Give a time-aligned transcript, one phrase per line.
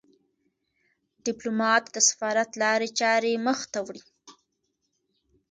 [1.25, 4.03] ډيپلومات د سفارت له لارې چارې مخ ته وړي.